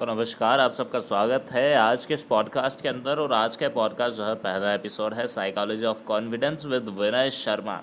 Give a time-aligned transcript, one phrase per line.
[0.00, 3.68] तो नमस्कार, आप सबका स्वागत है आज के इस पॉडकास्ट के अंदर और आज का
[3.68, 7.76] पॉडकास्ट जो है, पहला एपिसोड है psychology of confidence with Vinay Sharma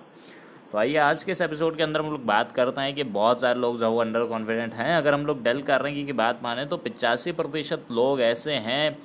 [0.71, 3.41] तो आइए आज के इस एपिसोड के अंदर हम लोग बात करते हैं कि बहुत
[3.41, 6.13] सारे लोग जो है अंडर कॉन्फिडेंट हैं। अगर हम लोग डेल कर रहे हैं कि
[6.13, 8.98] बात माने तो पिचासी प्रतिशत लोग ऐसे हैं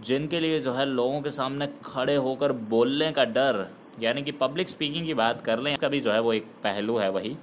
[0.00, 3.66] जिनके लिए जो है, लोगों के सामने खड़े होकर बोलने का डर,
[4.00, 6.96] यानी कि पब्लिक स्पीकिंग की बात कर लें, इसका भी जो है, वो एक पहलू
[6.96, 7.36] है वही।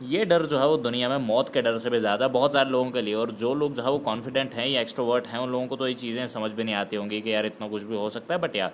[0.00, 2.70] ये डर जो है वो दुनिया में मौत के डर से भी ज़्यादा बहुत सारे
[2.70, 5.50] लोगों के लिए। और जो लोग जो है वो कॉन्फिडेंट हैं या एक्सट्रोवर्ट हैं, उन
[5.50, 7.96] लोगों को तो ये चीज़ें समझ भी नहीं आती होंगी कि यार इतना कुछ भी
[7.96, 8.72] हो सकता है बट यार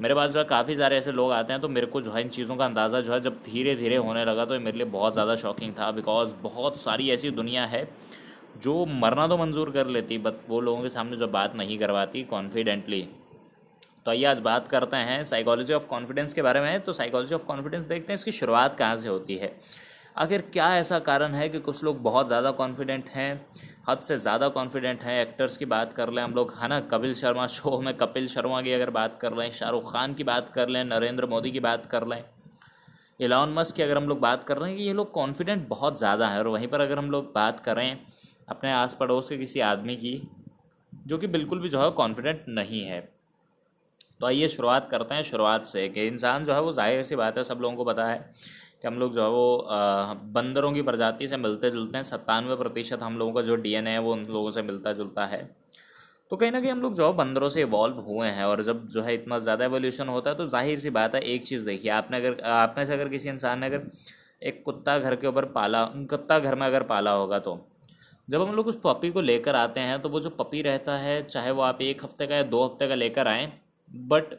[0.00, 2.22] मेरे पास जो है काफ़ी सारे ऐसे लोग आते हैं तो मेरे को जो है
[2.22, 4.86] इन चीज़ों का अंदाज़ा जो है जब धीरे धीरे होने लगा तो ये मेरे लिए
[4.88, 7.88] बहुत ज़्यादा शॉकिंग था बिकॉज़ बहुत सारी ऐसी दुनिया है
[8.58, 12.22] जो मरना तो मंजूर कर लेती बट वो लोगों के सामने जो बात नहीं करवाती
[12.24, 13.02] कॉन्फिडेंटली
[14.04, 17.44] तो आइए आज बात करते हैं साइकोलॉजी ऑफ़ कॉन्फिडेंस के बारे में। तो साइकोलॉजी ऑफ़
[17.44, 19.52] कॉन्फिडेंस देखते हैं, इसकी शुरुआत कहाँ से होती है?
[20.16, 23.46] आखिर क्या ऐसा कारण है कि कुछ लोग बहुत ज़्यादा कॉन्फिडेंट हैं,
[23.88, 25.20] हद से ज़्यादा कॉन्फिडेंट हैं?
[25.22, 26.78] एक्टर्स की बात कर लें हम लोग, है ना?
[26.82, 30.48] कपिल शर्मा शो में कपिल शर्मा की अगर बात कर लें, शाहरुख खान की बात
[30.48, 32.22] कर लें, नरेंद्र मोदी की बात कर लें
[33.20, 35.98] इलान मस्क की अगर हम लोग बात कर रहे हैं कि ये लोग कॉन्फिडेंट बहुत
[35.98, 37.98] ज़्यादा हैं और वहीं पर अगर हम लोग बात करें
[38.48, 40.20] अपने आस पड़ोस के किसी आदमी की,
[41.06, 43.00] जो कि बिल्कुल भी जो है कॉन्फिडेंट नहीं है।
[44.20, 47.38] तो आइए शुरुआत करते हैं, शुरुआत से कि इंसान जो है वो ज़ाहिर सी बात
[47.38, 48.32] है, सब लोगों को पता है
[48.86, 49.66] कि हम लोग जो है वो
[50.32, 53.98] बंदरों की प्रजाति से मिलते जुलते हैं। सत्तानवे प्रतिशत हम लोगों का जो डीएनए है
[54.00, 55.40] वो उन लोगों से मिलता जुलता है।
[56.30, 58.86] तो कहीं ना कहीं हम लोग जो है बंदरों से इवॉल्व हुए हैं और जब
[58.88, 61.90] जो है इतना ज़्यादा एवोल्यूशन होता है तो ज़ाहिर सी बात है, एक चीज़ देखिए,
[61.92, 63.82] आपने अगर आप में से अगर किसी इंसान ने अगर
[64.44, 67.58] एक कुत्ता घर के ऊपर पाला, कुत्ता घर में अगर पाला होगा तो
[68.28, 71.22] जब हम लोग उस पपी को लेकर आते हैं तो वो जो पपी रहता है,
[71.24, 73.52] चाहे वो आप एक हफ़्ते का या दो हफ़्ते का लेकर आएँ
[73.90, 74.34] बट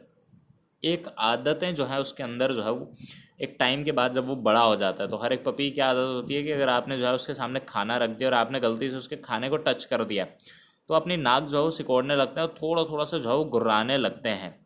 [0.82, 2.92] एक आदतें जो है उसके अंदर जो है वो
[3.38, 5.80] एक टाइम के बाद जब वो बड़ा हो जाता है तो हर एक पपी की
[5.82, 8.60] आदत होती है कि अगर आपने जो है उसके सामने खाना रख दिया और आपने
[8.60, 12.16] गलती से उसके खाने को टच कर दिया तो अपनी नाक जो है वो सिकोड़ने
[12.16, 14.56] लगता है और थोड़ा थोड़ा सा जो है वो गुर्राने लगते हैं।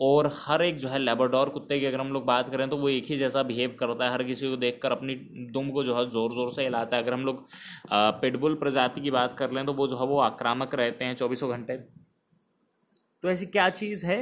[0.00, 2.88] और हर एक जो है लेबरडोर कुत्ते की अगर हम लोग बात करें तो वो
[2.88, 5.14] एक ही जैसा बिहेव करता है, हर किसी को देखकर अपनी
[5.52, 7.46] दुम को जो है ज़ोर ज़ोर से हिलाता है। अगर हम लोग
[8.22, 11.50] पिटबुल प्रजाति की बात कर लें तो वो जो है वो आक्रामक रहते हैं चौबीसों
[11.50, 11.76] घंटे।
[13.22, 14.18] तो ऐसी क्या चीज़ है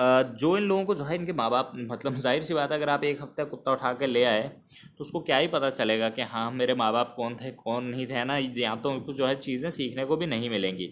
[0.00, 2.88] जो इन लोगों को जो है इनके माँ बाप मतलब ज़ाहिर सी बात है अगर
[2.88, 6.22] आप एक हफ़्ते कुत्ता उठा के ले आए तो उसको क्या ही पता चलेगा कि
[6.24, 8.36] हाँ मेरे माँ बाप कौन थे कौन नहीं थे ना?
[8.36, 10.86] या तो उनको जो है चीज़ें सीखने को भी नहीं मिलेंगी।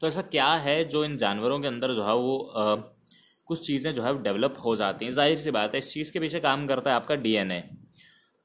[0.00, 2.74] तो ऐसा क्या है जो इन जानवरों के अंदर जो है वो आ,
[3.46, 5.12] कुछ चीज़ें जो है डेवलप हो जाती हैं?
[5.12, 7.62] ज़ाहिर सी बात है इस चीज़ के पीछे काम करता है आपका डीएनए।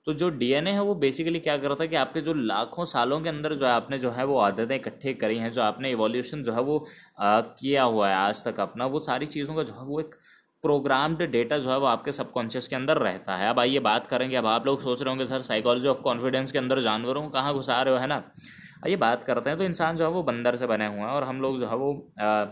[0.08, 3.30] तो जो डीएनए है वो बेसिकली क्या करता है कि आपके जो लाखों सालों के
[3.30, 6.54] अंदर जो है आपने जो है वो आदतें इकट्ठे करी हैं जो आपने इवोल्यूशन जो
[6.54, 6.86] है वो
[7.20, 10.16] आ, किया हुआ है आज तक अपना वो सारी चीज़ों का जो है वो एक
[10.64, 14.36] प्रोग्राम्ड डेटा जो है वो आपके सबकॉन्शियस के अंदर रहता है। अब आइए बात करेंगे
[14.36, 17.54] अब आप लोग सोच रहे होंगे सर साइकोलॉजी ऑफ़ कॉन्फिडेंस के अंदर जानवरों को कहाँ
[17.54, 18.00] घुसा रहे हो?
[18.00, 18.24] है ना?
[18.86, 21.24] आइए बात करते हैं तो इंसान जो है वो बंदर से बने हुए हैं और
[21.24, 21.92] हम लोग जो है वो
[22.22, 22.46] आ,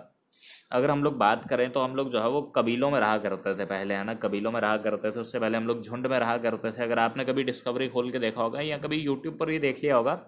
[0.72, 3.54] अगर हम लोग बात करें तो हम लोग जो है वो कबीलों में रहा करते
[3.56, 4.14] थे पहले, है ना?
[4.16, 7.00] कबीलों में रहा करते थे, उससे पहले हम लोग झुंड में रहा करते थे। अगर
[7.00, 10.20] आपने कभी डिस्कवरी खोल के देखा होगा या कभी यूट्यूब पर ही देख लिया होगा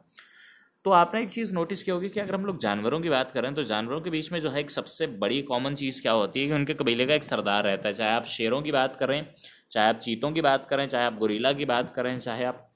[0.86, 3.54] तो आपने एक चीज़ नोटिस की होगी कि अगर हम लोग जानवरों की बात करें
[3.54, 6.48] तो जानवरों के बीच में जो है एक सबसे बड़ी कॉमन चीज़ क्या होती है
[6.48, 9.26] कि उनके कबीले का एक सरदार रहता है। चाहे आप शेरों की बात करें,
[9.72, 12.68] चाहे आप चीतों की बात करें, चाहे आप गुरीला की बात करें, चाहे आप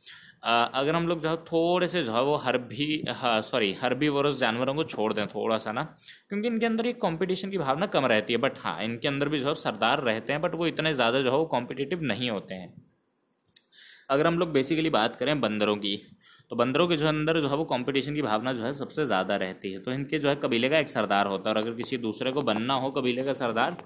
[0.43, 3.03] अगर हम लोग जो है थोड़े से जो है वो हर भी
[3.43, 5.83] सॉरी हर भी वरस जानवरों को छोड़ दें थोड़ा सा ना,
[6.29, 9.39] क्योंकि इनके अंदर एक कंपटीशन की भावना कम रहती है बट हाँ इनके अंदर भी
[9.39, 12.55] जो है सरदार रहते हैं बट वो इतने ज़्यादा जो है वो कॉम्पिटिटिव नहीं होते
[12.55, 12.73] हैं।
[14.09, 15.95] अगर हम लोग बेसिकली बात करें बंदरों की
[16.51, 19.35] तो बंदरों के जो अंदर जो है वो कंपटीशन की भावना जो है सबसे ज़्यादा
[19.37, 21.97] रहती है। तो इनके जो है कबीले का एक सरदार होता है, और अगर किसी
[21.99, 23.77] दूसरे को बनना हो कबीले का सरदार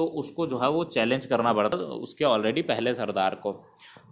[0.00, 3.52] तो उसको जो है वो चैलेंज करना पड़ता उसके ऑलरेडी पहले सरदार को।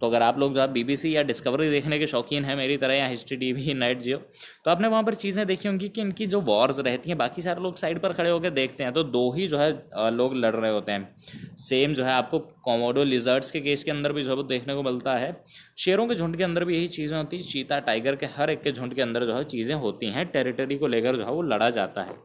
[0.00, 2.94] तो अगर आप लोग जो है बीबीसी या डिस्कवरी देखने के शौकीन हैं, मेरी तरह
[2.94, 4.18] या हिस्ट्री टीवी नाइट जियो
[4.64, 7.62] तो आपने वहाँ पर चीज़ें देखी होंगी कि इनकी जो वॉर्स रहती हैं, बाकी सारे
[7.62, 9.70] लोग साइड पर खड़े होकर देखते हैं तो दो ही जो है
[10.12, 14.12] लोग लड़ रहे होते हैं। सेम जो है आपको कॉमोडो लिजर्ट्स के केस के अंदर
[14.12, 15.32] भी जो है देखने को मिलता है।
[15.78, 18.62] शेरों के झुंड के अंदर भी यही चीज़ें होती हैं, चीता टाइगर के हर एक
[18.62, 21.42] के झुंड के अंदर जो है चीज़ें होती हैं टेरिटरी को लेकर जो है वो
[21.44, 22.16] लड़ा जाता है।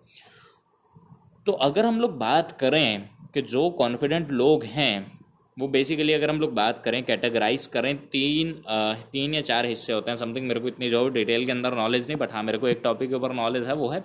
[1.45, 5.11] तो अगर हम लोग बात करें कि जो कॉन्फिडेंट लोग हैं
[5.57, 9.93] वो बेसिकली अगर हम लोग बात करें कैटेगराइज करें तीन आ, तीन या चार हिस्से
[9.93, 12.57] होते हैं। समथिंग मेरे को इतनी जो डिटेल के अंदर नॉलेज नहीं बट हाँ मेरे
[12.57, 14.03] को एक टॉपिक के ऊपर नॉलेज है वो है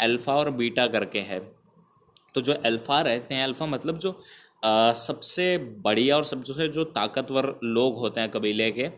[0.00, 1.40] अल्फ़ा और बीटा करके है।
[2.34, 4.10] तो जो अल्फ़ा रहते हैं अल्फ़ा मतलब जो
[4.64, 8.88] आ, सबसे बढ़िया और सबसे जो ताकतवर लोग होते हैं कबीले के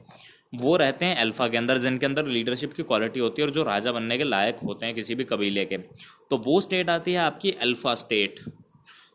[0.53, 3.63] वो रहते हैं अल्फ़ा के अंदर, जिनके अंदर लीडरशिप की क्वालिटी होती है और जो
[3.65, 5.77] राजा बनने के लायक होते हैं किसी भी कबीले के।
[6.31, 8.41] तो वो स्टेट आती है आपकी अल्फ़ा स्टेट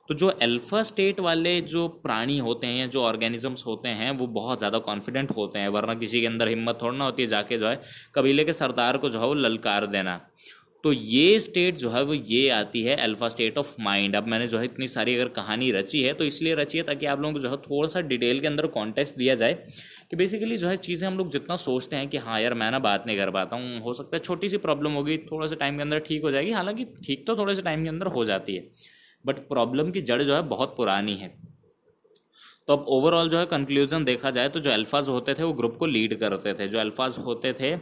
[0.09, 4.57] तो जो अल्फ़ा स्टेट वाले जो प्राणी होते हैं, जो ऑर्गेनिजम्स होते हैं, वो बहुत
[4.57, 7.67] ज़्यादा कॉन्फिडेंट होते हैं, वरना किसी के अंदर हिम्मत थोड़ा ना होती है जाके जो
[7.67, 7.81] है
[8.15, 10.19] कबीले के सरदार को जो है वो ललकार देना।
[10.83, 14.47] तो ये स्टेट जो है वो ये आती है अल्फ़ा स्टेट ऑफ़ माइंड अब मैंने
[14.47, 17.33] जो है इतनी सारी अगर कहानी रची है तो इसलिए रची है ताकि आप लोगों
[17.33, 19.53] को जो है थोड़ा सा डिटेल के अंदर कॉन्टेक्स्ट दिया जाए
[20.11, 22.79] कि बेसिकली जो है चीज़ें हम लोग जितना सोचते हैं कि हाँ यार, मैं ना
[22.79, 25.75] बात नहीं कर पाता हूँ, हो सकता है छोटी सी प्रॉब्लम होगी थोड़ा सा टाइम
[25.75, 28.55] के अंदर ठीक हो जाएगी, हालाँकि ठीक तो थोड़े से टाइम के अंदर हो जाती
[28.55, 28.69] है
[29.25, 31.35] बट प्रॉब्लम की जड़ जो है बहुत पुरानी है।
[32.67, 35.75] तो अब ओवरऑल जो है कंक्लूजन देखा जाए तो जो अल्फाज होते थे वो ग्रुप
[35.79, 37.75] को लीड करते थे, जो अल्फाज होते थे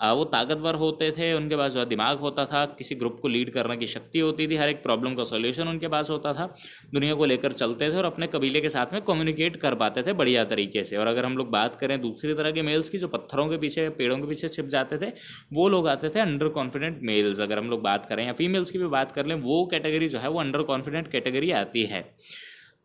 [0.00, 3.50] वो ताकतवर होते थे, उनके पास जो है दिमाग होता था, किसी ग्रुप को लीड
[3.50, 6.46] करने की शक्ति होती थी, हर एक प्रॉब्लम का सोल्यूशन उनके पास होता था,
[6.94, 10.12] दुनिया को लेकर चलते थे और अपने कबीले के साथ में कम्युनिकेट कर पाते थे
[10.12, 13.08] बढ़िया तरीके से। और अगर हम लोग बात करें दूसरी तरह के मेल्स की, जो
[13.08, 15.12] पत्थरों के पीछे, पेड़ों के पीछे छिप जाते थे,
[15.52, 18.78] वो लोग आते थे अंडर कॉन्फिडेंट मेल्स अगर हम लोग बात करें या फीमेल्स की
[18.78, 22.04] भी बात कर लें, वो कैटेगरी जो है, वो अंडर कॉन्फिडेंट कैटेगरी आती है।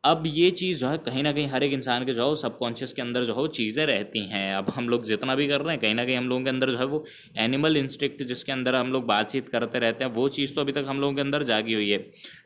[0.03, 2.94] अब ये चीज़ जो है कहीं ना कहीं हर एक इंसान के जो है सबकॉन्शियस
[2.94, 5.80] के अंदर जो है चीज़ें रहती हैं। अब हम लोग जितना भी कर रहे हैं
[5.81, 7.03] कहीं ना कहीं हम लोगों के अंदर जो है वो
[7.39, 10.86] एनिमल इंस्टिक्ट जिसके अंदर हम लोग बातचीत करते रहते हैं वो चीज़ तो अभी तक
[10.88, 11.98] हम लोगों के अंदर जागी हुई है।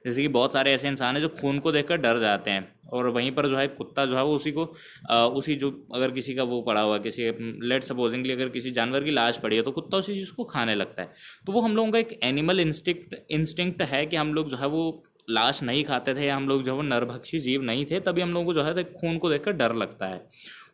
[0.05, 3.07] जैसे कि बहुत सारे ऐसे इंसान हैं जो खून को देखकर डर जाते हैं और
[3.09, 4.65] वहीं पर जो है कुत्ता जो है वो उसी को
[5.09, 7.31] आ, उसी जो अगर किसी का वो पड़ा हुआ किसी
[7.67, 10.75] लेट सपोजिंगली अगर किसी जानवर की लाश पड़ी है तो कुत्ता उसी चीज़ को खाने
[10.75, 11.11] लगता है।
[11.45, 14.67] तो वो हम लोगों का एक एनिमल इंस्टिक्ट इंस्टिंक्ट है कि हम लोग जो है
[14.67, 14.89] वो
[15.27, 18.45] लाश नहीं खाते थे हम लोग जो है नरभक्षी जीव नहीं थे, तभी हम लोगों
[18.45, 20.25] को जो है खून को देखकर डर लगता है।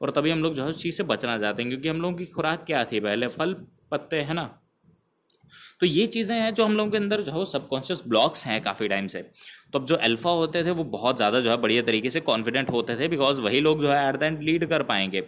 [0.01, 2.17] और तभी हम लोग जो है उस चीज़ से बचना चाहते हैं, क्योंकि हम लोगों
[2.17, 3.27] की खुराक क्या थी पहले?
[3.27, 3.53] फल,
[3.91, 4.49] पत्ते, है ना?
[5.79, 8.87] तो ये चीज़ें हैं जो हम लोगों के अंदर जो है सबकॉन्शियस ब्लॉक्स हैं काफ़ी
[8.87, 9.21] टाइम से।
[9.73, 12.69] तो अब जो अल्फ़ा होते थे, वो बहुत ज़्यादा जो है बढ़िया तरीके से कॉन्फिडेंट
[12.69, 15.23] होते थे बिकॉज़ वही लोग जो है एट द एंड लीड कर पाएँगे।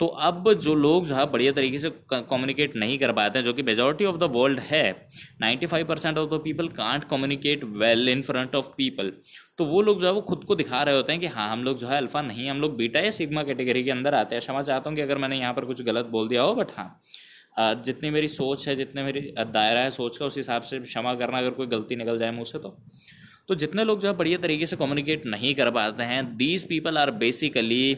[0.00, 3.52] तो अब जो लोग जो है बढ़िया तरीके से कम्युनिकेट नहीं कर पाते हैं, जो
[3.52, 4.84] कि मेजोरिटी ऑफ़ द वर्ल्ड है
[5.42, 9.12] 95 percent of the people can't communicate well in front of people
[9.58, 11.64] तो वो लोग जो है, वो खुद को दिखा रहे होते हैं कि हाँ हम
[11.64, 14.42] लोग जो है अल्फ़ा नहीं, हम लोग बीटा या सिग्मा कैटेगरी के अंदर आते हैं।
[14.42, 17.82] क्षमा चाहता हूँ कि अगर मैंने यहाँ पर कुछ गलत बोल दिया हो बट हाँ
[17.84, 21.38] जितनी मेरी सोच है, जितने मेरी दायरा है सोच का, उस हिसाब से क्षमा करना
[21.38, 22.76] अगर कोई गलती निकल जाए मुझसे तो।
[23.48, 26.98] तो जितने लोग जो है, बढ़िया तरीके से कम्युनिकेट नहीं कर पाते हैं these people
[26.98, 27.96] are basically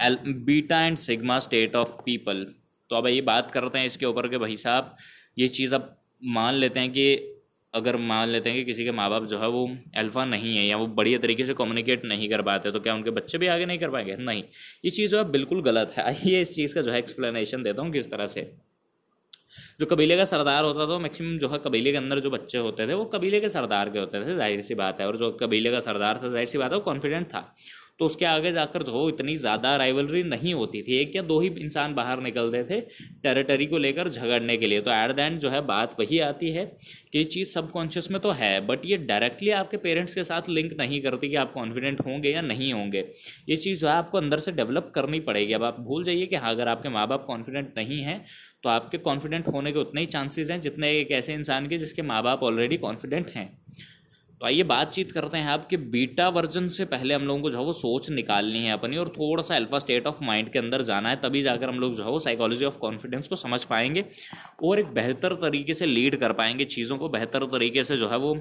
[0.00, 2.44] beta and sigma state of people.
[2.90, 4.96] तो अब ये बात करते हैं इसके ऊपर के भाई साहब।
[5.38, 5.94] ये चीज़ अब
[6.26, 7.34] मान लेते हैं कि,
[7.74, 10.64] अगर मान लेते हैं कि किसी के माँ बाप जो है वो अल्फ़ा नहीं है
[10.66, 13.66] या वो बढ़िया तरीके से कम्युनिकेट नहीं कर पाते तो क्या उनके बच्चे भी आगे
[13.66, 14.16] नहीं कर पाएँगे?
[14.16, 14.42] नहीं।
[14.84, 17.82] ये चीज़ जो है बिल्कुल गलत है। आइए इस चीज़ का जो है एक्सप्लेनेशन देता
[17.82, 18.50] हूँ किस तरह से।
[19.80, 22.86] जो कबीले का सरदार होता था मैक्सिमम जो है कबीले के अंदर जो बच्चे होते
[22.88, 25.70] थे, वो कबीले के सरदार के होते थे, ज़ाहिर सी बात है। और जो कबीले
[25.70, 27.40] का सरदार था, ज़ाहिर सी बात है, वो कॉन्फिडेंट था।
[28.00, 31.48] तो उसके आगे जाकर जो इतनी ज़्यादा राइवलरी नहीं होती थी। एक या दो ही
[31.60, 32.80] इंसान बाहर निकलते थे
[33.22, 36.50] टेरिटरी को लेकर झगड़ने के लिए। तो एट द एंड जो है बात वही आती
[36.52, 36.64] है
[37.12, 41.00] कि चीज़ सबकॉन्शियस में तो है बट ये डायरेक्टली आपके पेरेंट्स के साथ लिंक नहीं
[41.02, 43.04] करती कि आप कॉन्फिडेंट होंगे या नहीं होंगे।
[43.48, 46.36] ये चीज़ जो है आपको अंदर से डेवलप करनी पड़ेगी। अब आप भूल जाइए कि
[46.36, 48.24] हाँ अगर आपके माँ बाप कॉन्फिडेंट नहीं हैं
[48.62, 52.02] तो आपके कॉन्फिडेंट होने के उतने ही चांसेज हैं जितने एक ऐसे इंसान के जिसके
[52.04, 53.50] माँ बाप ऑलरेडी कॉन्फिडेंट हैं।
[54.40, 57.64] तो आइए बातचीत करते हैं आपके बीटा वर्जन से पहले हम लोगों को जो है
[57.64, 61.08] वो सोच निकालनी है अपनी और थोड़ा सा अल्फ़ा स्टेट ऑफ़ माइंड के अंदर जाना
[61.08, 64.04] है, तभी जाकर हम लोग जो है वो साइकोलॉजी ऑफ़ कॉन्फिडेंस को समझ पाएँगे
[64.64, 68.18] और एक बेहतर तरीके से लीड कर पाएँगे चीज़ों को, बेहतर तरीके से जो है
[68.18, 68.34] वो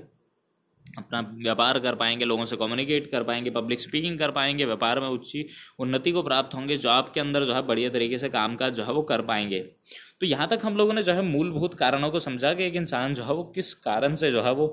[0.97, 5.07] अपना व्यापार कर पाएँगे, लोगों से कम्युनिकेट कर पाएँगे पब्लिक स्पीकिंग कर पाएँगे, व्यापार में
[5.07, 5.45] उच्ची
[5.79, 8.83] उन्नति को प्राप्त होंगे जॉब के अंदर जो है बढ़िया तरीके से काम काज जो
[8.83, 9.59] है वो कर पाएँगे।
[10.19, 13.13] तो यहाँ तक हम लोगों ने जो है मूलभूत कारणों को समझा कि एक इंसान
[13.13, 14.67] जो है वो किस कारण से जो है वो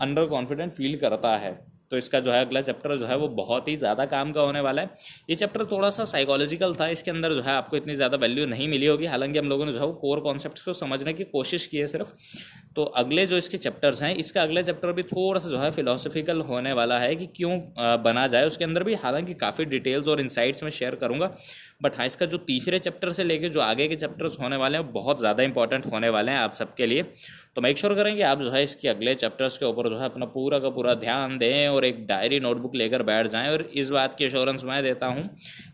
[0.00, 1.52] अंडर कॉन्फिडेंट फील करता है।
[1.90, 4.60] तो इसका जो है अगला चैप्टर जो है वो बहुत ही ज़्यादा काम का होने
[4.60, 4.90] वाला है।
[5.30, 8.68] ये चैप्टर थोड़ा सा साइकोलॉजिकल था, इसके अंदर जो है आपको इतनी ज़्यादा वैल्यू नहीं
[8.68, 11.66] मिली होगी। हालाँकि हम लोगों ने जो है वो कोर कॉन्सेप्ट को समझने की कोशिश
[11.66, 12.12] की है सिर्फ़।
[12.76, 16.40] तो अगले जो इसके चैप्टर्स हैं, इसका अगला चैप्टर भी थोड़ा सा जो है फिलोसफिकल
[16.42, 17.58] होने वाला है कि क्यों
[18.02, 21.34] बना जाए। उसके अंदर भी हालाँकि काफ़ी डिटेल्स और इंसाइट्स में शेयर करूँगा।
[21.80, 24.92] बट हाँ इसका जो तीसरे चैप्टर से लेके जो आगे के चैप्टर्स होने वाले हैं
[24.92, 27.02] बहुत ज़्यादा इंपॉर्टेंट होने वाले हैं आप सबके लिए।
[27.56, 30.04] तो मेक श्योर करें कि आप जो है इसके अगले चैप्टर्स के ऊपर जो है
[30.04, 33.90] अपना पूरा का पूरा ध्यान दें और एक डायरी नोटबुक लेकर बैठ जाएँ। और इस
[33.90, 35.28] बात की एश्योरेंस मैं देता हूँ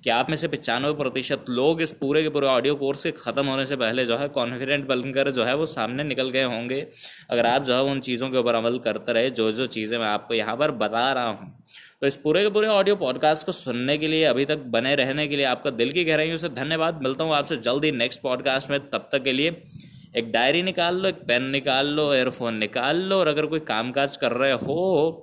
[0.04, 3.46] कि आप में से पचानवे प्रतिशत लोग इस पूरे के पूरे ऑडियो कोर्स के ख़त्म
[3.46, 6.80] होने से पहले जो है कॉन्फिडेंट बनकर जो है वो सामने निकल गए होंगे।
[7.30, 10.06] अगर आप जो है उन चीज़ों के ऊपर अमल करते रहे जो जो चीज़ें मैं
[10.06, 11.52] आपको यहाँ पर बता रहा हूँ
[12.02, 15.26] तो इस पूरे के पूरे ऑडियो पॉडकास्ट को सुनने के लिए, अभी तक बने रहने
[15.28, 18.78] के लिए आपका दिल की गहराइयों से धन्यवाद। मिलता हूँ आपसे जल्दी नेक्स्ट पॉडकास्ट में।
[18.90, 19.62] तब तक के लिए
[20.16, 24.16] एक डायरी निकाल लो, एक पेन निकाल लो एयरफोन निकाल लो और अगर कोई कामकाज
[24.16, 25.22] कर रहे हो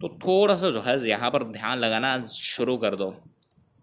[0.00, 3.10] तो थोड़ा सा जो है, यहाँ पर ध्यान लगाना शुरू कर दो।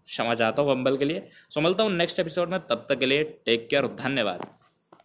[0.08, 3.06] क्षमा चाहता हूँ अम्बल के लिए। सो मिलता हूँ नेक्स्ट एपिसोड में। तब तक के
[3.06, 4.46] लिए टेक केयर धन्यवाद।